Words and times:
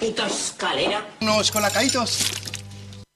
puta 0.00 0.26
escalera. 0.26 1.06
Unos 1.20 1.50
colacaitos. 1.50 2.32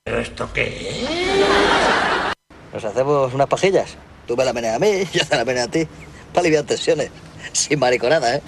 ¿Pero 0.05 0.21
esto 0.21 0.53
qué 0.53 0.91
es? 0.91 2.35
Nos 2.73 2.85
hacemos 2.85 3.33
unas 3.33 3.47
pajillas. 3.47 3.97
Tú 4.27 4.37
me 4.37 4.45
la 4.45 4.53
meneas 4.53 4.77
a 4.77 4.79
mí, 4.79 5.05
yo 5.13 5.27
te 5.27 5.37
la 5.37 5.45
meneo 5.45 5.65
a 5.65 5.69
ti. 5.69 5.89
Para 6.33 6.41
aliviar 6.43 6.65
tensiones. 6.65 7.11
Sin 7.53 7.79
mariconada, 7.79 8.37
¿eh? 8.37 8.43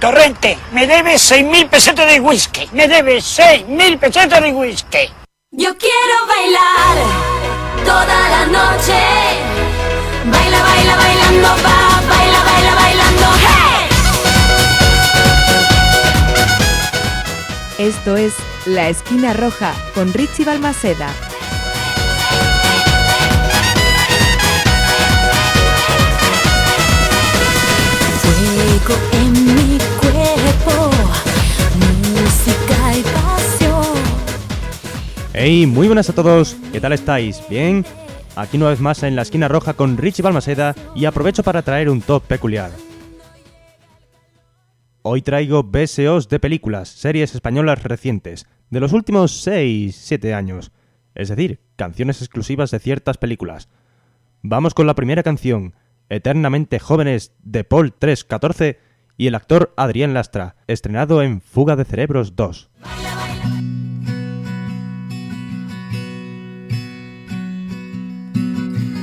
Torrente, 0.00 0.58
me 0.72 0.86
debes 0.86 1.30
6.000 1.30 1.68
pesetas 1.68 2.10
de 2.10 2.20
whisky. 2.20 2.68
Me 2.72 2.88
debes 2.88 3.38
6.000 3.38 3.98
pesetas 3.98 4.42
de 4.42 4.52
whisky. 4.52 5.10
Yo 5.50 5.76
quiero 5.76 6.26
bailar 6.26 6.96
toda 7.84 8.28
la 8.28 8.46
noche. 8.46 8.98
Baila, 10.26 10.62
baila, 10.62 10.96
bailando, 10.96 11.48
baila, 11.48 11.85
Esto 17.86 18.16
es 18.16 18.34
La 18.66 18.88
Esquina 18.88 19.32
Roja 19.32 19.72
con 19.94 20.12
Richie 20.12 20.44
Balmaceda. 20.44 21.08
Fuego 28.20 29.00
en 29.12 29.32
mi 29.32 29.78
cuerpo, 30.00 30.90
música 32.10 32.96
y 32.96 33.02
pasión. 33.02 33.94
Hey, 35.32 35.66
muy 35.66 35.86
buenas 35.86 36.10
a 36.10 36.12
todos, 36.12 36.56
¿qué 36.72 36.80
tal 36.80 36.92
estáis? 36.92 37.40
¿Bien? 37.48 37.86
Aquí 38.34 38.56
una 38.56 38.70
vez 38.70 38.80
más 38.80 39.04
en 39.04 39.14
la 39.14 39.22
esquina 39.22 39.46
roja 39.46 39.74
con 39.74 39.96
Richie 39.96 40.24
Balmaseda 40.24 40.74
y 40.96 41.04
aprovecho 41.04 41.44
para 41.44 41.62
traer 41.62 41.88
un 41.88 42.00
top 42.00 42.24
peculiar. 42.24 42.72
Hoy 45.08 45.22
traigo 45.22 45.62
BSOs 45.62 46.28
de 46.28 46.40
películas, 46.40 46.88
series 46.88 47.32
españolas 47.32 47.84
recientes, 47.84 48.48
de 48.70 48.80
los 48.80 48.92
últimos 48.92 49.46
6-7 49.46 50.34
años, 50.34 50.72
es 51.14 51.28
decir, 51.28 51.60
canciones 51.76 52.20
exclusivas 52.22 52.72
de 52.72 52.80
ciertas 52.80 53.16
películas. 53.16 53.68
Vamos 54.42 54.74
con 54.74 54.88
la 54.88 54.96
primera 54.96 55.22
canción, 55.22 55.76
Eternamente 56.08 56.80
Jóvenes 56.80 57.30
de 57.44 57.62
Paul 57.62 57.92
314 57.96 58.80
y 59.16 59.28
el 59.28 59.36
actor 59.36 59.72
Adrián 59.76 60.12
Lastra, 60.12 60.56
estrenado 60.66 61.22
en 61.22 61.40
Fuga 61.40 61.76
de 61.76 61.84
Cerebros 61.84 62.34
2. 62.34 62.70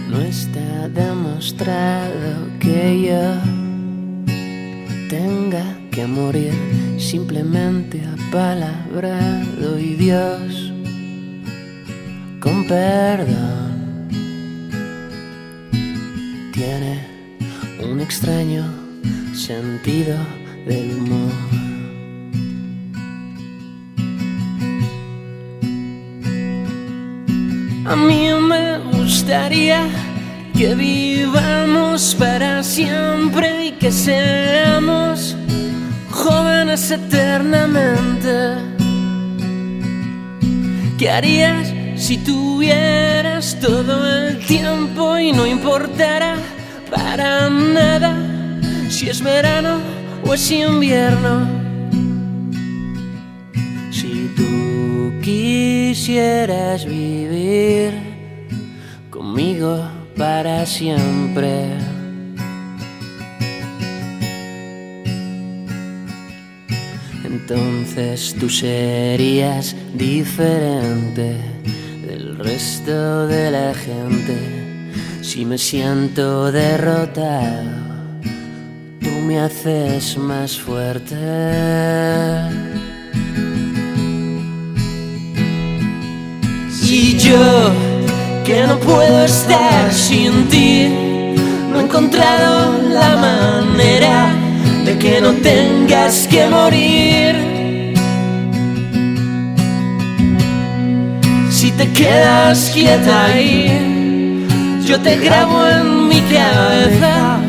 No 0.10 0.20
está 0.20 0.90
demostrado 0.90 2.50
que 2.60 3.04
yo 3.04 3.36
tenga 5.10 5.78
que 5.94 6.08
morir, 6.08 6.54
simplemente 6.98 8.02
apalabrado 8.28 9.78
y 9.78 9.94
Dios, 9.94 10.74
con 12.40 12.66
perdón, 12.68 14.10
tiene 16.52 17.00
un 17.80 18.02
extraño 18.02 18.66
sentido 19.36 20.18
del 20.66 20.98
humor. 20.98 21.32
A 27.86 27.96
mí 27.96 28.30
me 28.50 28.80
gustaría 28.98 29.88
que 30.58 30.74
vivamos 30.74 32.16
para 32.18 32.64
siempre 32.64 33.68
y 33.68 33.72
que 33.74 33.92
seamos 33.92 35.38
jóvenes 36.14 36.92
eternamente. 36.92 38.30
¿Qué 40.98 41.10
harías 41.10 41.74
si 41.96 42.18
tuvieras 42.18 43.58
todo 43.60 44.08
el 44.08 44.40
tiempo 44.46 45.18
y 45.18 45.32
no 45.32 45.46
importara 45.48 46.36
para 46.90 47.50
nada 47.50 48.16
si 48.90 49.10
es 49.10 49.22
verano 49.22 49.80
o 50.26 50.34
es 50.34 50.52
invierno? 50.52 51.48
Si 53.92 54.32
tú 54.36 55.20
quisieras 55.22 56.86
vivir 56.86 57.94
conmigo 59.10 59.90
para 60.16 60.66
siempre. 60.66 61.93
Entonces 67.46 68.34
tú 68.40 68.50
serías 68.50 69.76
diferente 69.94 71.36
del 72.08 72.38
resto 72.38 73.28
de 73.28 73.52
la 73.52 73.74
gente. 73.74 74.38
Si 75.22 75.44
me 75.44 75.58
siento 75.58 76.54
derrotado, 76.54 77.70
tú 79.02 79.10
me 79.28 79.42
haces 79.42 80.18
más 80.18 80.58
fuerte. 80.58 81.18
Y 86.90 87.18
yo, 87.18 87.74
que 88.46 88.66
no 88.66 88.80
puedo 88.80 89.26
estar 89.26 89.92
sin 89.92 90.48
ti, 90.48 90.88
no 91.70 91.82
he 91.82 91.84
encontrado 91.84 92.82
la 92.88 93.18
manera 93.18 94.34
de 94.86 94.98
que 94.98 95.22
no 95.22 95.32
tengas 95.34 96.28
que 96.28 96.48
morir. 96.48 97.33
Si 101.64 101.72
te 101.72 101.90
quedas 101.94 102.72
quieta 102.74 103.28
ahí, 103.28 104.46
yo 104.86 105.00
te 105.00 105.18
grabo 105.18 105.66
en 105.66 106.10
mi 106.10 106.20
cabeza 106.24 107.40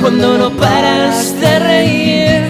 cuando 0.00 0.38
no 0.38 0.50
paras 0.50 1.34
de 1.40 1.58
reír. 1.58 2.42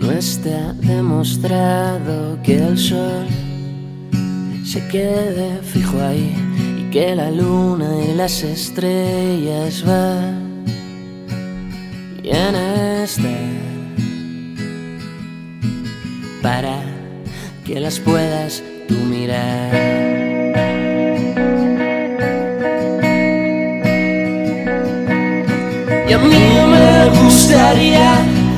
No 0.00 0.12
está 0.12 0.72
demostrado 0.72 2.38
que 2.42 2.56
el 2.56 2.78
sol 2.78 3.26
se 4.64 4.80
quede 4.88 5.60
fijo 5.62 6.00
ahí 6.00 6.34
y 6.78 6.90
que 6.90 7.14
la 7.14 7.30
luna 7.30 7.86
y 8.10 8.14
las 8.14 8.42
estrellas 8.42 9.84
van 9.84 10.64
y 12.22 12.30
en 12.30 12.54
estar 12.54 13.69
para 16.42 16.82
que 17.64 17.80
las 17.80 17.98
puedas 17.98 18.62
tú 18.88 18.94
mirar. 18.94 19.70
Y 26.08 26.12
a 26.12 26.18
mí 26.18 26.28
me 26.28 27.22
gustaría 27.22 28.12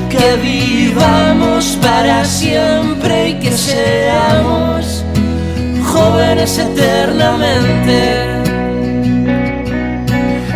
que 0.09 0.37
vivamos 0.41 1.77
para 1.81 2.25
siempre 2.25 3.29
y 3.29 3.33
que 3.35 3.51
seamos 3.51 5.03
jóvenes 5.83 6.57
eternamente. 6.57 8.33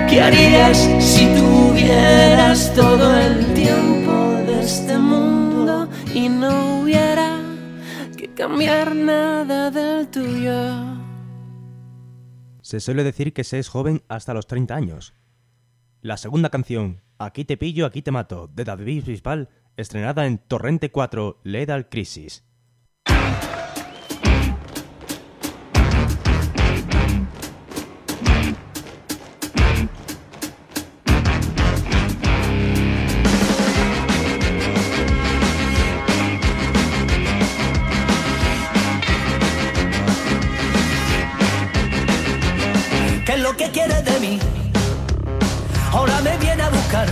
¿Qué 0.09 0.21
harías 0.21 0.77
si 0.99 1.27
tuvieras 1.35 2.73
todo 2.73 3.15
el 3.15 3.45
tiempo 3.53 4.13
de 4.47 4.61
este 4.61 4.97
mundo 4.97 5.87
y 6.13 6.29
no 6.29 6.66
cambiar 8.37 8.95
nada 8.95 9.69
del 9.71 10.07
tuyo? 10.07 10.55
Se 12.61 12.79
suele 12.79 13.03
decir 13.03 13.33
que 13.33 13.43
se 13.43 13.59
es 13.59 13.67
joven 13.67 14.03
hasta 14.07 14.33
los 14.33 14.47
30 14.47 14.75
años. 14.75 15.13
La 16.01 16.15
segunda 16.15 16.49
canción, 16.49 17.01
Aquí 17.19 17.45
te 17.45 17.57
pillo, 17.57 17.87
aquí 17.87 18.03
te 18.03 18.11
mato, 18.11 18.47
de 18.53 18.63
David 18.63 19.05
Bisbal, 19.05 19.49
estrenada 19.75 20.27
en 20.27 20.37
Torrente 20.37 20.91
4, 20.91 21.39
Lethal 21.43 21.89
Crisis. 21.89 22.43
Lo 43.47 43.55
que 43.55 43.71
quiere 43.71 44.01
de 44.01 44.19
mí? 44.19 44.39
Ahora 45.93 46.19
me 46.21 46.37
viene 46.37 46.63
a 46.63 46.69
buscar. 46.69 47.07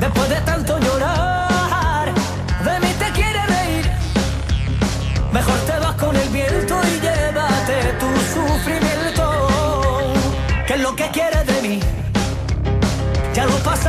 Después 0.00 0.28
de 0.30 0.40
tanto 0.50 0.78
llorar, 0.78 2.06
de 2.66 2.74
mí 2.82 2.90
te 3.02 3.08
quiere 3.18 3.40
reír. 3.54 3.86
Mejor 5.30 5.58
te 5.68 5.78
vas 5.84 5.94
con 6.02 6.16
el 6.16 6.28
viento 6.30 6.74
y 6.92 6.94
llévate 7.06 7.76
tu 8.02 8.10
sufrimiento. 8.34 9.24
¿Qué 10.66 10.74
es 10.74 10.80
lo 10.80 10.96
que 10.96 11.06
quiere 11.16 11.40
de 11.44 11.58
mí? 11.66 11.80
Ya 13.34 13.44
lo 13.44 13.56
pasé 13.58 13.88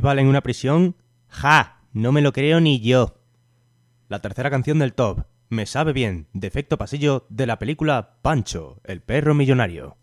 Bisbal 0.00 0.18
en 0.18 0.28
una 0.28 0.40
prisión? 0.40 0.96
¡Ja! 1.28 1.82
No 1.92 2.10
me 2.10 2.22
lo 2.22 2.32
creo 2.32 2.58
ni 2.58 2.80
yo. 2.80 3.16
La 4.08 4.20
tercera 4.20 4.48
canción 4.48 4.78
del 4.78 4.94
top, 4.94 5.26
Me 5.50 5.66
sabe 5.66 5.92
bien, 5.92 6.26
de 6.32 6.46
efecto 6.46 6.78
pasillo 6.78 7.26
de 7.28 7.46
la 7.46 7.58
película 7.58 8.16
Pancho, 8.22 8.80
el 8.84 9.02
perro 9.02 9.34
millonario. 9.34 9.98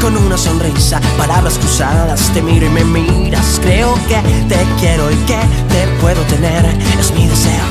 Con 0.00 0.16
una 0.16 0.38
sonrisa, 0.38 1.00
palabras 1.16 1.58
cruzadas, 1.58 2.32
te 2.32 2.40
miro 2.40 2.66
y 2.66 2.68
me 2.68 2.84
miras. 2.84 3.58
Creo 3.60 3.92
que 4.06 4.14
te 4.48 4.64
quiero 4.78 5.10
y 5.10 5.16
que 5.26 5.36
te 5.68 5.88
puedo 6.00 6.22
tener, 6.22 6.64
es 6.98 7.10
mi 7.10 7.26
deseo. 7.26 7.64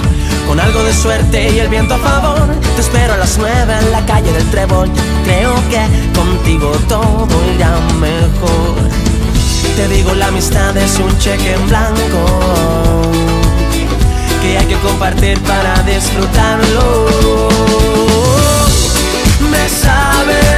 Con 0.47 0.59
algo 0.59 0.83
de 0.83 0.93
suerte 0.93 1.49
y 1.49 1.59
el 1.59 1.69
viento 1.69 1.93
a 1.93 1.97
favor, 1.97 2.45
te 2.75 2.81
espero 2.81 3.13
a 3.13 3.17
las 3.17 3.37
nueve 3.37 3.73
en 3.79 3.91
la 3.93 4.05
calle 4.05 4.33
del 4.33 4.45
Trébol. 4.51 4.89
Creo 5.23 5.55
que 5.69 5.79
contigo 6.13 6.71
todo 6.89 7.27
irá 7.55 7.79
mejor. 8.01 8.75
Te 9.77 9.87
digo, 9.87 10.13
la 10.13 10.27
amistad 10.27 10.75
es 10.75 10.99
un 10.99 11.17
cheque 11.19 11.53
en 11.53 11.69
blanco 11.69 12.25
que 14.41 14.57
hay 14.57 14.65
que 14.65 14.77
compartir 14.79 15.39
para 15.43 15.81
disfrutarlo. 15.83 17.07
Me 19.49 19.69
sabe 19.69 20.56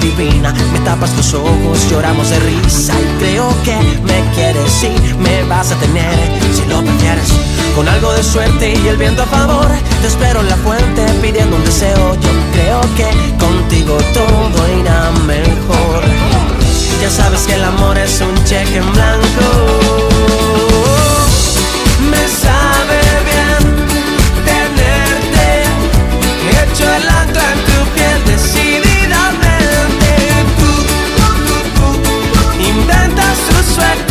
divina, 0.00 0.52
me 0.72 0.78
tapas 0.80 1.14
los 1.16 1.34
ojos, 1.34 1.90
lloramos 1.90 2.30
de 2.30 2.38
risa 2.40 2.94
y 3.00 3.18
creo 3.18 3.48
que 3.64 3.76
me 4.04 4.22
quieres 4.34 4.84
y 4.84 5.14
me 5.18 5.42
vas 5.44 5.72
a 5.72 5.76
tener 5.76 6.14
si 6.54 6.64
lo 6.68 6.82
prefieres. 6.82 7.32
Con 7.74 7.88
algo 7.88 8.12
de 8.12 8.22
suerte 8.22 8.74
y 8.74 8.88
el 8.88 8.96
viento 8.96 9.22
a 9.22 9.26
favor, 9.26 9.68
te 10.00 10.08
espero 10.08 10.40
en 10.40 10.48
la 10.48 10.56
fuente 10.56 11.04
pidiendo 11.22 11.56
un 11.56 11.64
deseo. 11.64 12.14
Yo 12.14 12.30
creo 12.52 12.80
que 12.96 13.08
contigo 13.38 13.96
todo 14.12 14.80
irá 14.80 15.10
mejor. 15.26 16.02
Ya 17.00 17.10
sabes 17.10 17.42
que 17.42 17.54
el 17.54 17.64
amor 17.64 17.96
es 17.98 18.20
un 18.20 18.34
cheque 18.44 18.78
en 18.78 18.92
blanco. 18.92 20.87
track 33.78 34.07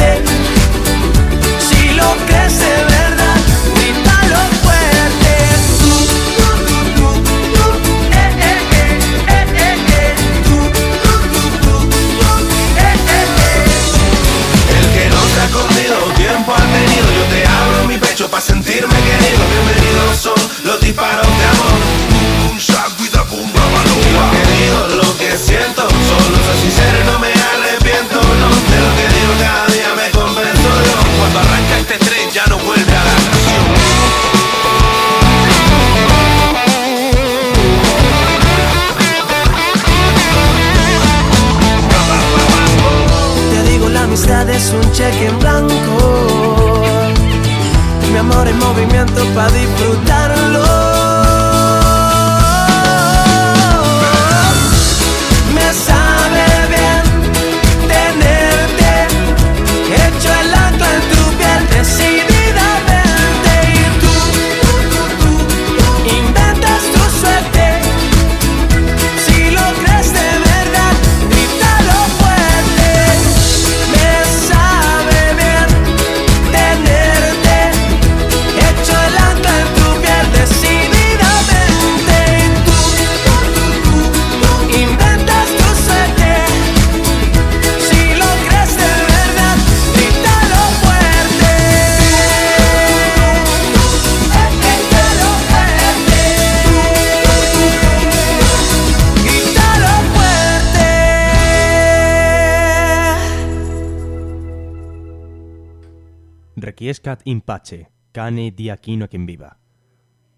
Requiescat 106.88 107.20
in 107.26 107.42
pace, 107.42 107.92
cane 108.14 108.52
di 108.52 108.70
Aquino 108.70 109.10
quien 109.10 109.26
viva. 109.26 109.60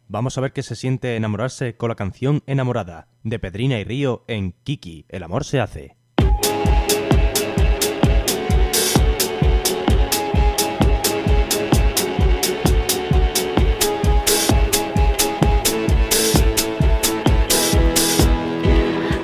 Vamos 0.07 0.35
a 0.35 0.41
ver 0.41 0.51
qué 0.51 0.63
se 0.63 0.75
siente 0.75 1.15
enamorarse 1.15 1.77
con 1.77 1.89
la 1.89 1.95
canción 1.95 2.41
Enamorada, 2.47 3.07
de 3.21 3.37
Pedrina 3.37 3.77
y 3.79 3.83
Río 3.83 4.23
en 4.27 4.53
Kiki, 4.63 5.05
el 5.09 5.21
amor 5.21 5.45
se 5.45 5.59
hace. 5.59 5.95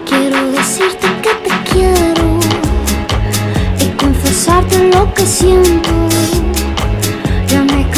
Quiero 0.05 0.51
decirte 0.51 1.07
que 1.23 1.49
te 1.49 1.71
quiero 1.71 2.39
y 3.79 3.97
confesarte 3.97 4.89
lo 4.89 5.11
que 5.15 5.25
siento. 5.25 6.14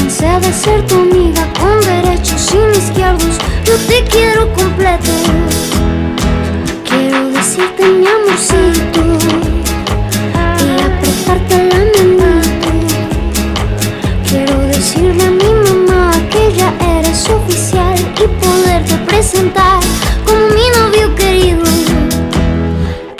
Cansé 0.07 0.39
de 0.39 0.53
ser 0.53 0.87
tu 0.87 0.95
amiga 0.95 1.45
con 1.59 1.81
derechos 1.81 2.39
sin 2.39 2.71
izquierdos. 2.71 3.37
Yo 3.65 3.75
te 3.89 4.05
quiero 4.05 4.53
completo. 4.53 5.11
Quiero 6.87 7.29
decirte 7.31 7.83
mi 7.89 8.07
amorcito 8.07 9.01
y 10.63 10.81
apretarte 10.87 11.55
la 11.71 11.79
manito. 11.93 12.69
Quiero 14.29 14.57
decirle 14.67 15.25
a 15.25 15.31
mi 15.31 15.51
mamá 15.65 16.13
que 16.31 16.53
ya 16.53 16.73
eres 16.99 17.29
oficial 17.29 17.99
y 17.99 18.27
poderte 18.45 18.95
presentar 19.07 19.81
como 20.25 20.47
mi 20.55 20.69
novio 20.79 21.13
querido. 21.15 21.65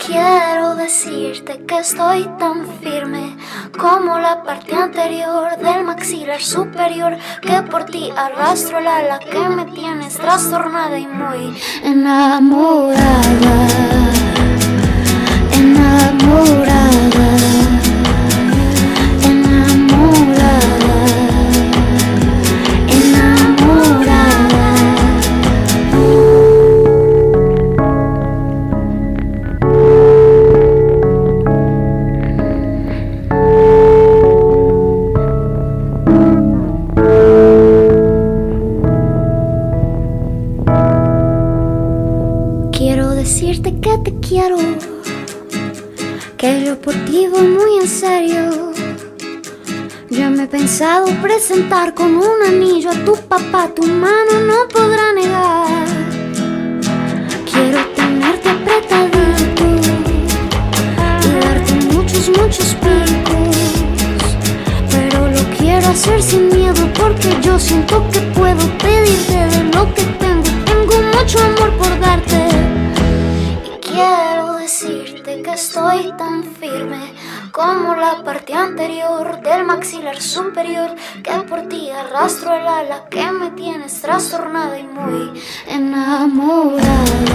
Quiero 0.05 0.75
decirte 0.75 1.59
que 1.67 1.79
estoy 1.79 2.29
tan 2.39 2.65
firme 2.81 3.36
como 3.77 4.17
la 4.17 4.41
parte 4.43 4.75
anterior 4.75 5.55
del 5.57 5.83
maxilar 5.83 6.41
superior 6.41 7.17
que 7.41 7.61
por 7.61 7.85
ti 7.85 8.11
arrastro 8.15 8.79
la 8.79 8.97
ala 8.97 9.19
que 9.19 9.49
me 9.49 9.65
tienes 9.65 10.15
trastornada 10.15 10.97
y 10.97 11.07
muy 11.07 11.55
enamorada. 11.83 12.97
Enamorada. 15.53 16.86
Presentar 51.37 51.93
con 51.93 52.15
un 52.15 52.41
anillo 52.47 52.89
a 52.89 53.05
tu 53.05 53.15
papá, 53.15 53.67
tu 53.67 53.83
mano 53.83 54.39
no 54.47 54.67
podrá 54.69 54.86
maxilar 79.87 80.21
superior 80.21 80.89
que 81.23 81.31
por 81.47 81.61
ti 81.69 81.89
arrastro 81.89 82.53
el 82.53 82.67
ala 82.67 83.05
que 83.09 83.31
me 83.31 83.51
tienes 83.51 84.01
trastornada 84.01 84.77
y 84.77 84.83
muy 84.83 85.41
enamorada. 85.65 87.26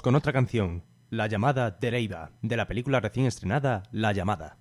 Con 0.00 0.14
otra 0.14 0.32
canción, 0.32 0.84
La 1.10 1.26
llamada 1.26 1.70
de 1.70 2.30
de 2.40 2.56
la 2.56 2.66
película 2.66 3.00
recién 3.00 3.26
estrenada 3.26 3.82
La 3.92 4.12
llamada. 4.12 4.56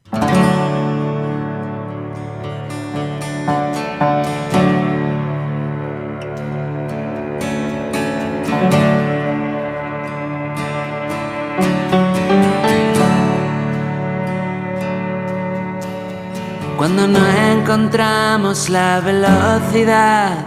Cuando 16.76 17.08
no 17.08 17.26
encontramos 17.54 18.70
la 18.70 19.00
velocidad 19.00 20.46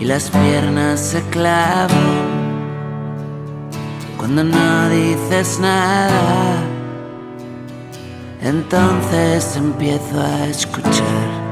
y 0.00 0.04
las 0.04 0.30
piernas 0.30 1.00
se 1.00 1.22
clavan. 1.28 2.35
Cuando 4.16 4.42
no 4.42 4.88
dices 4.88 5.58
nada, 5.60 6.56
entonces 8.40 9.56
empiezo 9.56 10.20
a 10.20 10.46
escuchar. 10.46 11.46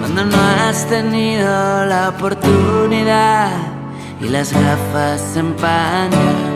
Cuando 0.00 0.24
no 0.24 0.36
has 0.36 0.86
tenido 0.86 1.86
la 1.86 2.10
oportunidad 2.10 3.50
y 4.20 4.28
las 4.28 4.52
gafas 4.52 5.20
se 5.32 5.40
empañan. 5.40 6.54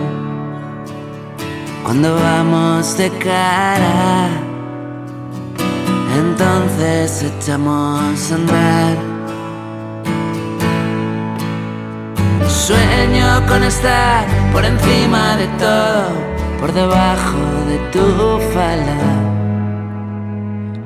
Cuando 1.85 2.15
vamos 2.15 2.99
de 2.99 3.11
cara, 3.19 4.29
entonces 6.17 7.23
echamos 7.23 8.33
a 8.33 8.35
andar. 8.35 9.18
Sueño 12.69 13.47
con 13.49 13.65
estar 13.65 14.27
por 14.53 14.63
encima 14.63 15.39
de 15.39 15.47
todo, 15.57 16.05
por 16.61 16.71
debajo 16.75 17.39
de 17.67 17.79
tu 17.93 18.39
falda, 18.53 18.99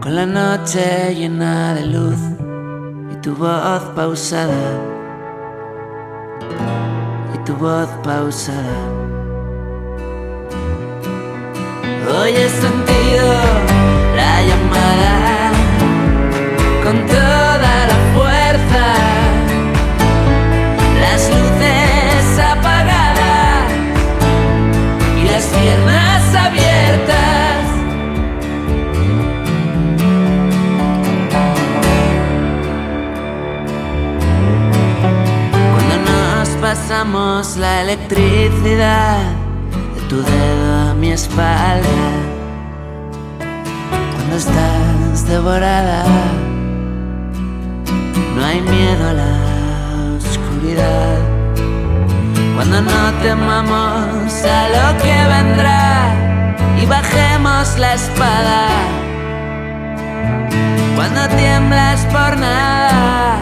con 0.01 0.15
la 0.15 0.25
noche 0.25 1.13
llena 1.13 1.75
de 1.75 1.87
luz 1.87 2.21
y 3.11 3.17
tu 3.17 3.35
voz 3.35 3.83
pausada, 3.97 4.65
y 7.35 7.39
tu 7.39 7.53
voz 7.57 7.89
pausada. 8.05 8.79
Hoy 12.15 12.31
he 12.31 12.49
sentido 12.49 13.27
la 14.15 14.35
llamada 14.49 15.51
con 16.85 17.07
toda 17.09 17.72
la 37.63 37.83
electricidad 37.83 39.19
de 39.95 40.01
tu 40.09 40.17
dedo 40.21 40.91
a 40.91 40.95
mi 40.95 41.13
espalda. 41.13 42.09
Cuando 44.15 44.35
estás 44.37 45.29
devorada, 45.29 46.03
no 48.35 48.45
hay 48.45 48.61
miedo 48.63 49.03
a 49.11 49.13
la 49.23 49.35
oscuridad. 50.19 51.19
Cuando 52.57 52.81
no 52.81 53.03
temamos 53.23 54.33
a 54.59 54.63
lo 54.77 54.87
que 55.01 55.17
vendrá 55.37 56.15
y 56.83 56.85
bajemos 56.87 57.79
la 57.79 57.95
espada. 57.95 58.67
Cuando 60.97 61.29
tiemblas 61.37 62.01
por 62.07 62.37
nada, 62.39 63.42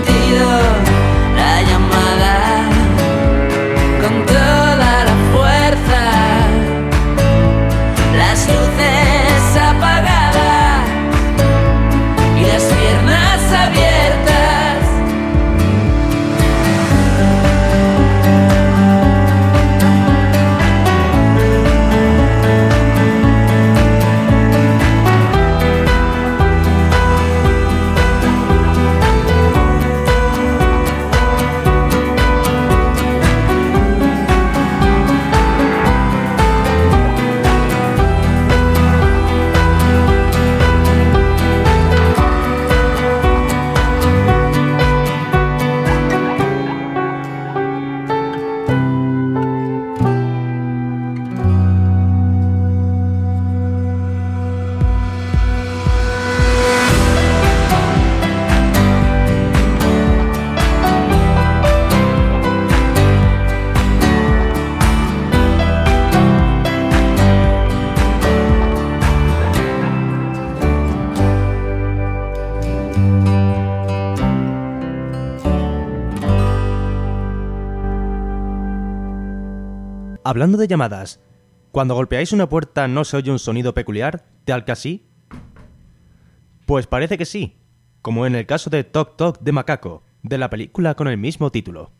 las 8.51 8.67
luces 8.67 8.90
Hablando 80.31 80.57
de 80.57 80.69
llamadas, 80.69 81.19
cuando 81.73 81.93
golpeáis 81.93 82.31
una 82.31 82.47
puerta 82.47 82.87
no 82.87 83.03
se 83.03 83.17
oye 83.17 83.31
un 83.31 83.37
sonido 83.37 83.73
peculiar, 83.73 84.23
tal 84.45 84.63
que 84.63 84.71
así. 84.71 85.05
Pues 86.65 86.87
parece 86.87 87.17
que 87.17 87.25
sí, 87.25 87.57
como 88.01 88.25
en 88.25 88.35
el 88.35 88.45
caso 88.45 88.69
de 88.69 88.85
Toc 88.85 89.17
Toc 89.17 89.41
de 89.41 89.51
Macaco, 89.51 90.03
de 90.23 90.37
la 90.37 90.49
película 90.49 90.95
con 90.95 91.09
el 91.09 91.17
mismo 91.17 91.51
título. 91.51 91.91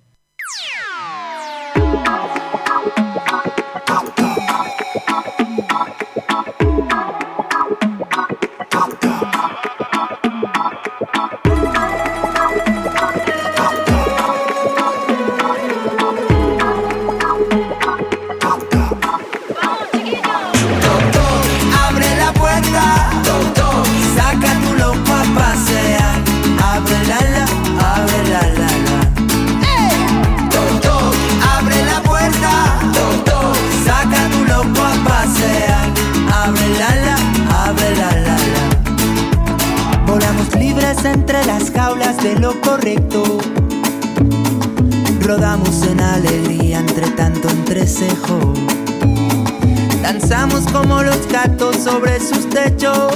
Sobre 51.84 52.20
sus 52.20 52.48
techos. 52.50 53.14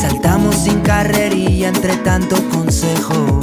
Saltamos 0.00 0.54
sin 0.56 0.80
carrería 0.80 1.68
entre 1.68 1.96
tanto 1.98 2.36
consejo. 2.50 3.40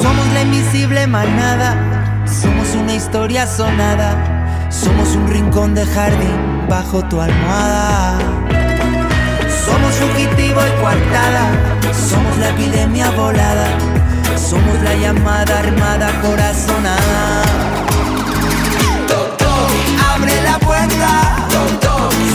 Somos 0.00 0.26
la 0.32 0.42
invisible 0.42 1.06
manada. 1.08 2.24
Somos 2.26 2.74
una 2.80 2.94
historia 2.94 3.46
sonada. 3.46 4.68
Somos 4.70 5.16
un 5.16 5.28
rincón 5.28 5.74
de 5.74 5.84
jardín 5.84 6.66
bajo 6.68 7.02
tu 7.08 7.20
almohada. 7.20 8.18
Somos 9.64 9.94
fugitivo 9.94 10.60
y 10.60 10.80
coartada. 10.80 11.50
Somos 11.92 12.38
la 12.38 12.50
epidemia 12.50 13.10
volada. 13.10 13.66
Somos 14.36 14.80
la 14.84 14.94
llamada 14.94 15.58
armada 15.58 16.08
corazonada. 16.22 17.69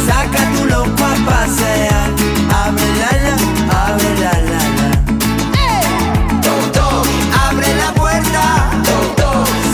Saca 0.05 0.41
tu 0.53 0.65
loco 0.65 1.03
a 1.03 1.15
pasear. 1.27 2.09
Abre 2.63 2.89
la 3.01 3.11
la, 3.25 3.35
abre 3.83 4.11
la 4.21 4.33
la 4.49 4.61
la. 4.77 4.89
Abre 7.47 7.69
la 7.81 7.89
puerta, 7.93 8.43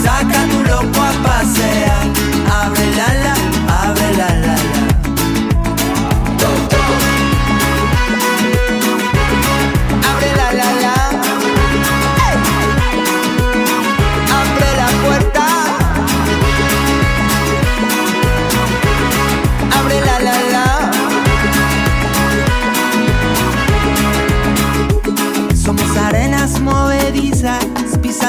saca 0.02 0.40
tu 0.50 0.58
loco 0.70 1.00
a 1.00 1.12
pasear. 1.24 2.31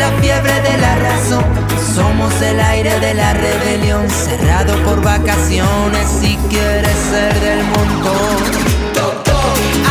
La 0.00 0.10
fiebre 0.22 0.60
de 0.62 0.78
la 0.78 0.96
razón, 0.96 1.44
somos 1.94 2.32
el 2.40 2.58
aire 2.58 2.98
de 3.00 3.12
la 3.12 3.34
rebelión, 3.34 4.08
cerrado 4.08 4.74
por 4.82 5.02
vacaciones 5.02 6.08
si 6.08 6.38
quieres 6.48 6.96
ser 7.10 7.38
del 7.40 7.62
montón. 7.64 8.38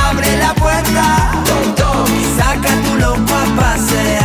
Abre 0.09 0.35
la 0.37 0.55
puerta, 0.55 1.31
saca 2.39 2.69
tu 2.85 2.95
loco 2.95 3.33
a 3.35 3.45
pasear, 3.61 4.18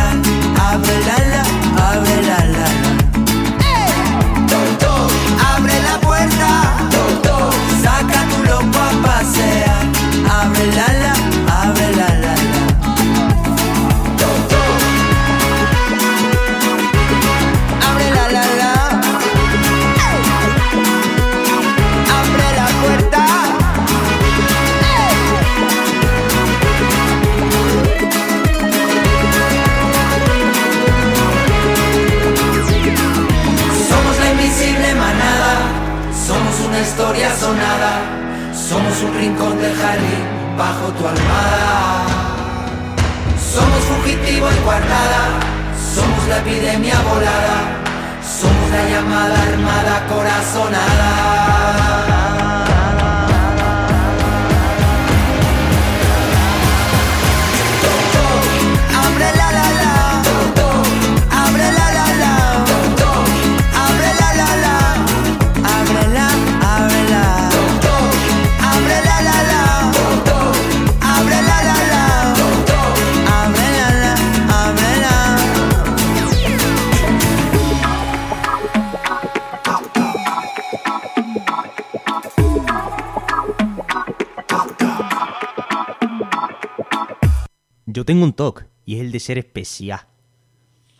Tengo 88.05 88.23
un 88.23 88.33
TOC 88.33 88.65
y 88.85 88.97
es 88.97 89.01
el 89.01 89.11
de 89.11 89.19
ser 89.19 89.39
especial. 89.39 90.01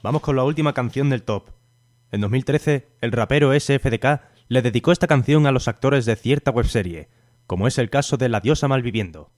Vamos 0.02 0.24
con 0.24 0.36
la 0.36 0.44
última 0.44 0.74
canción 0.74 1.12
del 1.12 1.22
top. 1.22 1.52
En 2.12 2.22
2013, 2.22 2.88
el 3.00 3.12
rapero 3.12 3.54
SFDK 3.54 4.22
le 4.48 4.64
dedicó 4.64 4.92
esta 4.92 5.06
canción 5.06 5.46
a 5.46 5.52
los 5.52 5.68
actores 5.68 6.06
de 6.06 6.16
cierta 6.16 6.50
webserie, 6.50 7.10
como 7.46 7.68
es 7.68 7.78
el 7.78 7.92
caso 7.92 8.18
de 8.18 8.28
La 8.28 8.40
diosa 8.40 8.68
malviviendo. 8.68 9.30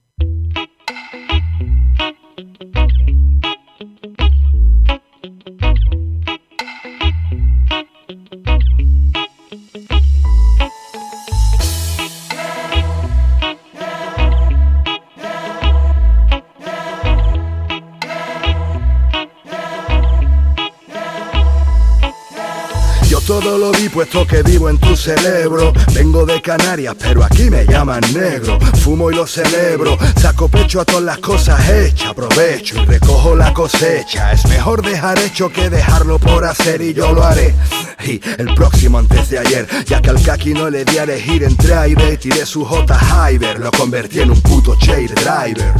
Todo 23.28 23.58
lo 23.58 23.72
vi 23.72 23.90
puesto 23.90 24.26
que 24.26 24.42
vivo 24.42 24.70
en 24.70 24.78
tu 24.78 24.96
cerebro. 24.96 25.74
Vengo 25.92 26.24
de 26.24 26.40
Canarias, 26.40 26.96
pero 26.98 27.22
aquí 27.22 27.50
me 27.50 27.66
llaman 27.66 28.00
negro. 28.14 28.58
Fumo 28.80 29.10
y 29.10 29.14
lo 29.14 29.26
celebro, 29.26 29.98
saco 30.18 30.48
pecho 30.48 30.80
a 30.80 30.86
todas 30.86 31.02
las 31.02 31.18
cosas 31.18 31.60
hechas. 31.68 32.08
Aprovecho 32.08 32.82
y 32.82 32.86
recojo 32.86 33.36
la 33.36 33.52
cosecha. 33.52 34.32
Es 34.32 34.46
mejor 34.46 34.80
dejar 34.80 35.18
hecho 35.18 35.52
que 35.52 35.68
dejarlo 35.68 36.18
por 36.18 36.46
hacer 36.46 36.80
y 36.80 36.94
yo 36.94 37.12
lo 37.12 37.22
haré. 37.22 37.54
Y 38.02 38.18
el 38.38 38.54
próximo 38.54 38.98
antes 38.98 39.28
de 39.28 39.40
ayer, 39.40 39.68
ya 39.84 40.00
que 40.00 40.08
al 40.08 40.22
kaki 40.22 40.54
no 40.54 40.70
le 40.70 40.86
di 40.86 40.96
a 40.96 41.02
elegir 41.02 41.44
entre 41.44 41.74
aire, 41.74 42.16
tiré 42.16 42.46
su 42.46 42.64
J 42.64 42.98
Hyber, 42.98 43.60
lo 43.60 43.70
convertí 43.72 44.20
en 44.20 44.30
un 44.30 44.40
puto 44.40 44.74
chair 44.76 45.12
driver. 45.14 45.74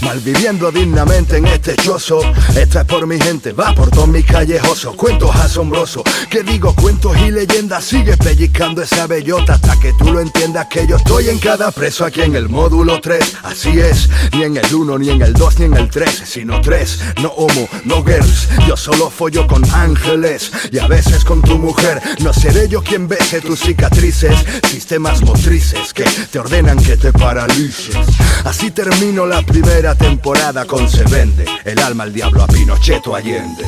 Malviviendo 0.00 0.70
dignamente 0.72 1.36
en 1.36 1.46
este 1.46 1.76
chozo, 1.76 2.20
esta 2.56 2.80
es 2.80 2.86
por 2.86 3.06
mi 3.06 3.20
gente, 3.20 3.52
va 3.52 3.74
por 3.74 3.90
todos 3.90 4.08
mis 4.08 4.24
callejosos, 4.24 4.94
cuentos 4.94 5.34
asombrosos, 5.36 6.02
que 6.30 6.42
digo 6.42 6.74
y 7.02 7.30
leyendas, 7.30 7.84
sigue 7.84 8.16
pellizcando 8.16 8.80
esa 8.80 9.06
bellota 9.06 9.54
hasta 9.54 9.78
que 9.78 9.92
tú 9.94 10.12
lo 10.12 10.20
entiendas 10.20 10.66
que 10.66 10.86
yo 10.86 10.96
estoy 10.96 11.28
en 11.28 11.38
cada 11.38 11.70
preso 11.70 12.04
aquí 12.04 12.22
en 12.22 12.36
el 12.36 12.48
módulo 12.48 13.00
3, 13.00 13.36
así 13.42 13.78
es, 13.78 14.08
ni 14.32 14.44
en 14.44 14.56
el 14.56 14.74
1, 14.74 14.98
ni 14.98 15.10
en 15.10 15.20
el 15.20 15.32
2, 15.34 15.58
ni 15.58 15.64
en 15.66 15.74
el 15.74 15.90
3, 15.90 16.22
sino 16.24 16.60
3, 16.60 17.00
no 17.22 17.28
homo, 17.30 17.68
no 17.84 18.02
girls, 18.04 18.48
yo 18.66 18.76
solo 18.76 19.10
follo 19.10 19.46
con 19.46 19.64
ángeles 19.74 20.50
y 20.70 20.78
a 20.78 20.86
veces 20.86 21.24
con 21.24 21.42
tu 21.42 21.58
mujer, 21.58 22.00
no 22.20 22.32
seré 22.32 22.68
yo 22.68 22.82
quien 22.82 23.08
bese 23.08 23.40
tus 23.40 23.60
cicatrices, 23.60 24.36
sistemas 24.70 25.20
motrices 25.22 25.92
que 25.92 26.04
te 26.04 26.38
ordenan 26.38 26.82
que 26.82 26.96
te 26.96 27.12
paralices. 27.12 27.96
Así 28.44 28.70
termino 28.70 29.26
la 29.26 29.42
primera 29.42 29.94
temporada 29.94 30.64
con 30.64 30.88
Se 30.88 31.04
Vende, 31.04 31.44
el 31.64 31.78
alma 31.80 32.04
al 32.04 32.12
diablo 32.12 32.42
a 32.42 32.46
Pinocheto 32.46 33.14
Allende. 33.14 33.64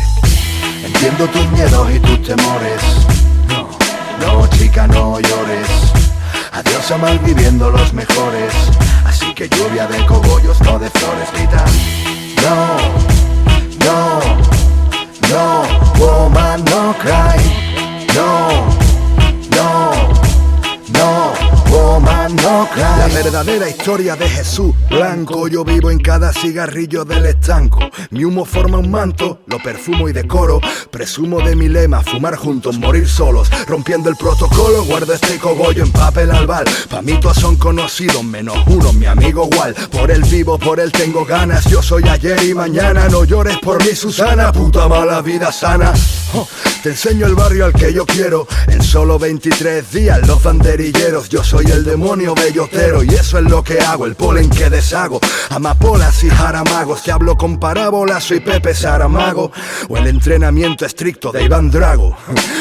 Entiendo 0.84 1.26
tus 1.28 1.50
miedos 1.50 1.88
y 1.94 1.98
tus 1.98 2.22
temores. 2.22 3.15
No, 4.20 4.46
chica, 4.48 4.86
no 4.86 5.18
llores. 5.20 5.68
Adiós 6.52 6.90
a 6.90 6.98
malviviendo 6.98 7.70
los 7.70 7.92
mejores. 7.92 8.52
Así 9.04 9.34
que 9.34 9.48
lluvia 9.48 9.86
de 9.86 10.04
cogollos, 10.06 10.60
no 10.62 10.78
de 10.78 10.90
flores, 10.90 11.28
grita. 11.32 11.64
No, 12.42 12.76
no, 13.84 14.20
no, 15.30 15.98
woman, 15.98 16.64
no 16.64 16.94
cry. 16.98 17.65
La 22.42 23.08
verdadera 23.12 23.68
historia 23.68 24.14
de 24.14 24.28
Jesús 24.28 24.74
blanco. 24.90 25.48
Yo 25.48 25.64
vivo 25.64 25.90
en 25.90 25.98
cada 25.98 26.32
cigarrillo 26.32 27.04
del 27.04 27.26
estanco. 27.26 27.80
Mi 28.10 28.24
humo 28.24 28.44
forma 28.44 28.78
un 28.78 28.90
manto, 28.90 29.40
lo 29.46 29.62
perfumo 29.62 30.08
y 30.08 30.12
decoro. 30.12 30.60
Presumo 30.90 31.40
de 31.40 31.56
mi 31.56 31.68
lema, 31.68 32.02
fumar 32.02 32.36
juntos, 32.36 32.78
morir 32.78 33.08
solos. 33.08 33.48
Rompiendo 33.66 34.10
el 34.10 34.16
protocolo, 34.16 34.84
guardo 34.84 35.14
este 35.14 35.38
cogollo 35.38 35.82
en 35.82 35.92
papel 35.92 36.30
albal. 36.30 36.64
Pa' 36.90 37.02
mí 37.02 37.18
todos 37.20 37.38
son 37.38 37.56
conocidos, 37.56 38.22
menos 38.22 38.56
uno, 38.66 38.92
mi 38.92 39.06
amigo 39.06 39.48
igual. 39.52 39.74
Por 39.90 40.10
él 40.10 40.22
vivo, 40.22 40.58
por 40.58 40.80
él 40.80 40.92
tengo 40.92 41.24
ganas. 41.24 41.64
Yo 41.64 41.82
soy 41.82 42.04
ayer 42.08 42.42
y 42.44 42.54
mañana. 42.54 43.08
No 43.08 43.24
llores 43.24 43.58
por 43.58 43.82
mí, 43.84 43.94
Susana. 43.94 44.52
Puta 44.52 44.88
mala 44.88 45.22
vida 45.22 45.52
sana. 45.52 45.92
Oh, 46.34 46.46
te 46.82 46.90
enseño 46.90 47.26
el 47.26 47.34
barrio 47.34 47.66
al 47.66 47.72
que 47.72 47.92
yo 47.92 48.04
quiero. 48.04 48.46
En 48.66 48.82
solo 48.82 49.18
23 49.18 49.90
días, 49.92 50.26
los 50.26 50.42
banderilleros. 50.42 51.28
Yo 51.28 51.42
soy 51.42 51.66
el 51.66 51.84
demonio 51.84 52.25
bellotero 52.34 53.02
y 53.02 53.08
eso 53.08 53.38
es 53.38 53.44
lo 53.44 53.62
que 53.62 53.80
hago. 53.80 54.06
El 54.06 54.14
polen 54.14 54.50
que 54.50 54.70
deshago. 54.70 55.20
Amapolas 55.50 56.22
y 56.24 56.30
jaramagos. 56.30 57.02
Te 57.02 57.12
hablo 57.12 57.36
con 57.36 57.58
parábolas, 57.58 58.24
soy 58.24 58.40
Pepe 58.40 58.74
Saramago. 58.74 59.50
O 59.88 59.96
el 59.96 60.06
entrenamiento 60.06 60.84
estricto 60.84 61.32
de 61.32 61.44
Iván 61.44 61.70
Drago. 61.70 62.16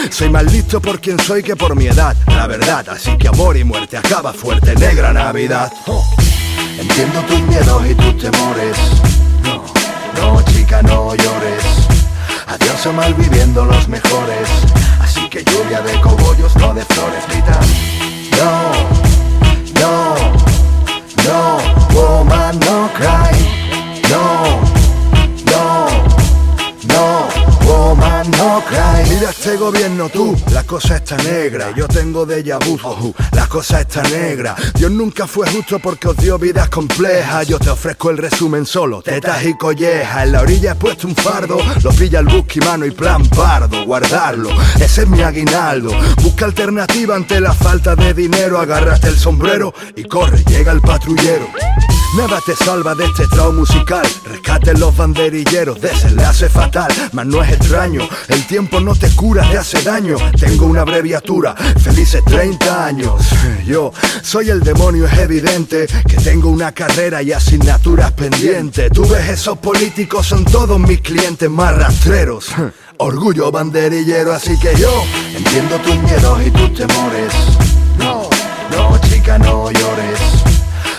Soy 0.09 0.29
más 0.29 0.51
listo 0.51 0.81
por 0.81 0.99
quien 0.99 1.19
soy 1.19 1.43
que 1.43 1.55
por 1.55 1.75
mi 1.75 1.87
edad. 1.87 2.15
La 2.27 2.47
verdad, 2.47 2.87
así 2.89 3.17
que 3.17 3.27
amor 3.27 3.57
y 3.57 3.63
muerte 3.63 3.97
acaba 3.97 4.33
fuerte. 4.33 4.75
Negra 4.75 5.13
Navidad. 5.13 5.71
Oh, 5.87 6.03
Entiendo 6.79 7.21
tus 7.21 7.39
miedos 7.41 7.83
y 7.89 7.95
tus 7.95 8.17
temores. 8.17 8.77
No, 9.43 9.63
no, 10.19 10.41
chica, 10.43 10.81
no 10.81 11.15
llores. 11.15 11.63
Adiós 12.47 12.85
a 12.85 12.91
malviviendo 12.91 13.65
los 13.65 13.87
mejores. 13.87 14.49
Así 14.99 15.29
que 15.29 15.43
lluvia 15.43 15.81
de 15.81 15.99
cogollos, 16.01 16.55
no 16.57 16.73
de 16.73 16.83
flores, 16.85 17.23
grita. 17.29 17.59
No, 18.37 19.04
woman, 22.25 22.59
no 22.59 22.89
cry. 22.93 23.35
No, 24.09 24.61
no, 25.51 25.87
no, 26.87 27.27
woman, 27.65 28.31
no 28.31 28.63
cry. 28.65 29.09
Mira 29.09 29.29
este 29.29 29.55
gobierno 29.57 30.09
tú, 30.09 30.35
la 30.51 30.63
cosa 30.63 30.97
está 30.97 31.17
negra. 31.17 31.71
Yo 31.75 31.87
tengo 31.87 32.25
de 32.25 32.43
vu, 32.65 33.13
la 33.31 33.47
cosa 33.47 33.81
está 33.81 34.01
negra. 34.03 34.55
Dios 34.75 34.91
nunca 34.91 35.27
fue 35.27 35.49
justo 35.49 35.79
porque 35.79 36.09
os 36.09 36.17
dio 36.17 36.37
vidas 36.37 36.69
complejas. 36.69 37.47
Yo 37.47 37.59
te 37.59 37.69
ofrezco 37.69 38.09
el 38.09 38.17
resumen 38.17 38.65
solo, 38.65 39.01
tetas 39.01 39.43
y 39.45 39.55
collejas. 39.57 40.25
En 40.25 40.31
la 40.31 40.41
orilla 40.41 40.71
he 40.73 40.75
puesto 40.75 41.07
un 41.07 41.15
fardo, 41.15 41.57
lo 41.83 41.91
pilla 41.91 42.19
el 42.19 42.27
busque 42.27 42.59
mano 42.61 42.85
y 42.85 42.91
plan 42.91 43.25
pardo, 43.29 43.85
guardarlo. 43.85 44.49
Ese 44.79 45.03
es 45.03 45.07
mi 45.07 45.21
aguinaldo. 45.21 45.91
Busca 46.21 46.45
alternativa 46.45 47.15
ante 47.15 47.39
la 47.39 47.53
falta 47.53 47.95
de 47.95 48.13
dinero. 48.13 48.59
Agárrate 48.59 49.07
el 49.07 49.17
sombrero 49.17 49.73
y 49.95 50.03
corre, 50.03 50.43
llega 50.43 50.71
el 50.71 50.81
patrullero. 50.81 51.47
Nada 52.15 52.39
te 52.39 52.55
salva 52.55 52.95
de 52.95 53.03
este 53.03 53.27
trauma 53.27 53.59
musical. 53.59 54.07
Rescaten 54.23 54.79
los 54.79 54.95
banderilleros, 54.95 55.81
desenlace 55.81 56.47
fatal. 56.47 56.89
Mas 57.11 57.25
no 57.25 57.43
es 57.43 57.51
extraño, 57.51 58.07
el 58.29 58.47
tiempo 58.47 58.79
no 58.79 58.95
te 58.95 59.09
cura, 59.09 59.45
te 59.51 59.57
hace 59.57 59.81
daño. 59.81 60.15
Tengo 60.39 60.65
una 60.65 60.81
abreviatura, 60.81 61.53
felices 61.55 62.23
30 62.23 62.85
años. 62.85 63.21
Yo 63.65 63.91
soy 64.21 64.49
el 64.49 64.61
demonio, 64.61 65.05
es 65.07 65.19
evidente 65.19 65.87
que 66.07 66.15
tengo 66.15 66.49
una 66.49 66.71
carrera 66.71 67.21
y 67.21 67.33
asignaturas 67.33 68.13
pendientes. 68.13 68.89
Tú 68.93 69.05
ves, 69.09 69.27
esos 69.27 69.57
políticos 69.57 70.25
son 70.25 70.45
todos 70.45 70.79
mis 70.79 71.01
clientes 71.01 71.49
más 71.49 71.75
rastreros. 71.75 72.47
Orgullo 72.97 73.51
banderillero, 73.51 74.31
así 74.33 74.57
que 74.57 74.73
yo 74.77 75.03
entiendo 75.35 75.77
tus 75.79 75.97
miedos 75.97 76.39
y 76.45 76.51
tus 76.51 76.73
temores. 76.75 77.33
No, 77.99 78.29
no, 78.71 78.97
chica, 79.01 79.37
no 79.37 79.69
llores. 79.69 80.54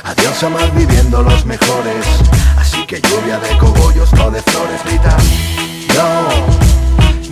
Adiós 0.06 0.40
a 0.44 0.48
malviviendo 0.48 1.20
los 1.20 1.44
mejores. 1.44 2.06
Así 2.56 2.86
que 2.86 3.00
lluvia 3.00 3.40
de 3.40 3.58
cogollos, 3.58 4.12
no 4.12 4.30
de 4.30 4.40
flores, 4.40 4.80
grita. 4.84 5.16
No, 5.96 6.28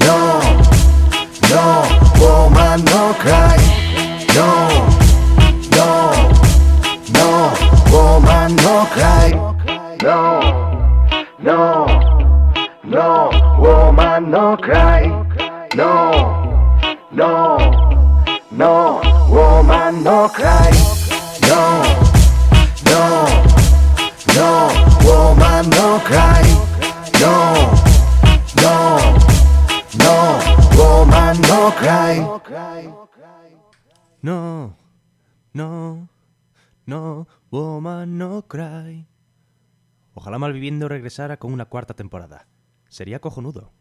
no, 0.05 0.41
no, 1.51 1.83
woman, 2.19 2.85
no 2.87 3.15
cry. 3.23 3.57
No, 4.35 4.69
no, 5.77 6.11
no, 7.13 7.53
woman, 7.93 8.57
no 8.57 8.89
cry. 8.93 9.33
No, 10.03 10.41
no, 11.39 11.87
no, 12.83 13.31
woman, 13.59 14.31
no 14.33 14.57
cry. 14.57 15.13
No, 15.77 16.91
no, 17.13 17.59
no, 18.51 19.01
woman, 19.29 20.03
no 20.03 20.29
cry. 20.29 20.84
Woman, 37.55 38.19
no 38.19 38.49
cry. 38.49 39.07
Ojalá 40.13 40.39
Malviviendo 40.39 40.89
regresara 40.89 41.37
con 41.37 41.53
una 41.53 41.67
cuarta 41.67 41.95
temporada. 41.95 42.49
Sería 42.89 43.21
cojonudo. 43.21 43.73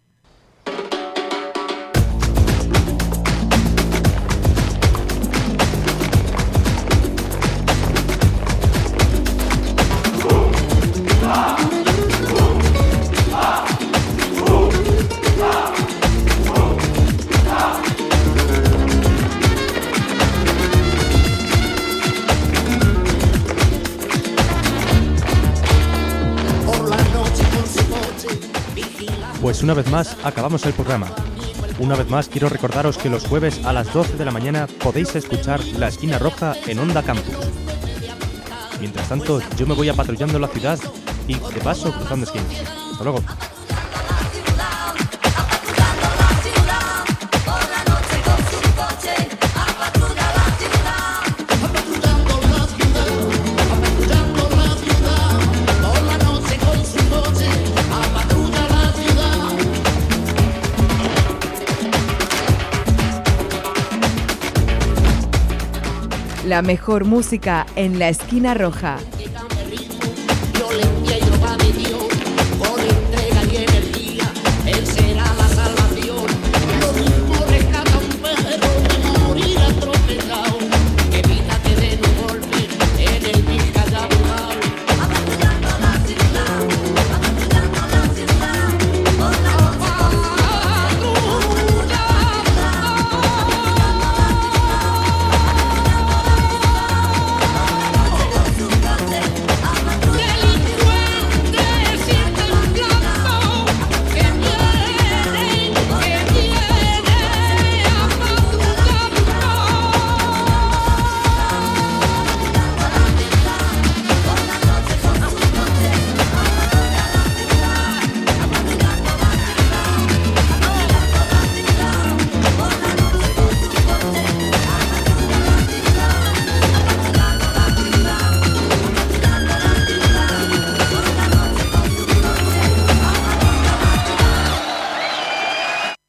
Pues 29.43 29.62
una 29.62 29.73
vez 29.73 29.91
más 29.91 30.15
acabamos 30.23 30.65
el 30.65 30.71
programa. 30.71 31.13
Una 31.77 31.97
vez 31.97 32.10
más 32.10 32.29
quiero 32.29 32.47
recordaros 32.47 32.97
que 32.97 33.10
los 33.10 33.27
jueves 33.27 33.65
a 33.65 33.73
las 33.73 33.93
12 33.93 34.15
de 34.15 34.23
la 34.23 34.32
mañana 34.32 34.67
podéis 34.82 35.17
escuchar 35.17 35.62
La 35.77 35.89
Esquina 35.89 36.17
Roja 36.17 36.56
en 36.65 36.79
Onda 36.79 37.03
Campus. 37.03 37.36
Mientras 38.79 39.10
tanto, 39.10 39.41
yo 39.58 39.67
me 39.67 39.73
voy 39.75 39.89
a 39.89 39.95
patrullando 39.95 40.39
la 40.39 40.47
ciudad 40.47 40.79
y 41.27 41.34
de 41.34 41.60
paso 41.62 41.91
cruzando 41.91 42.25
esquinas. 42.25 42.53
Hasta 42.93 43.03
luego. 43.03 43.19
La 66.45 66.62
mejor 66.62 67.06
música 67.06 67.65
en 67.77 67.99
la 67.99 68.10
esquina 68.10 68.53
roja. 68.53 68.99